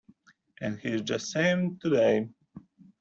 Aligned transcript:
And 0.61 0.79
he's 0.79 1.03
just 1.03 1.31
the 1.31 1.39
same 1.39 1.77
today. 1.79 2.27